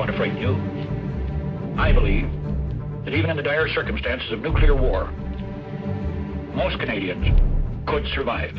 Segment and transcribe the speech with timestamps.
[0.00, 0.54] want to frighten you.
[1.78, 2.24] I believe
[3.04, 5.10] that even in the dire circumstances of nuclear war,
[6.54, 7.38] most Canadians
[7.86, 8.56] could survive.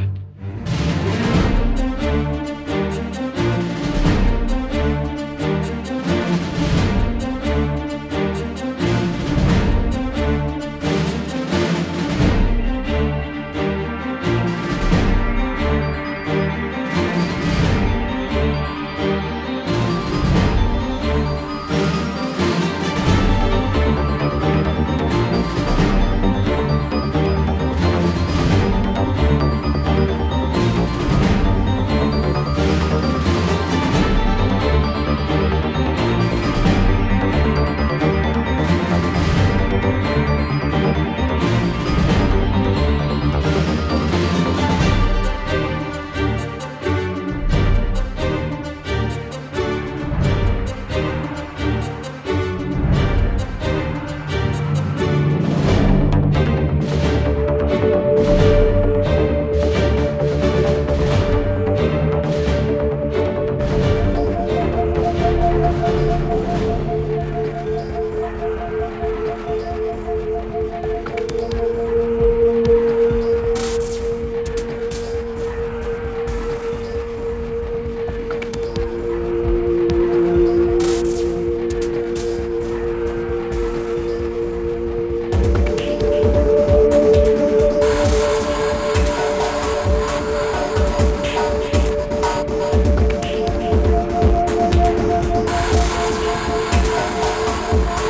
[97.71, 98.00] Bye.